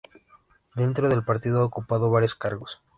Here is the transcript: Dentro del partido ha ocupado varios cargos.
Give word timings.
Dentro 0.73 1.09
del 1.09 1.23
partido 1.23 1.59
ha 1.59 1.65
ocupado 1.65 2.09
varios 2.09 2.33
cargos. 2.33 2.81